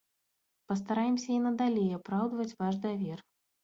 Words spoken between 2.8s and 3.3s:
давер.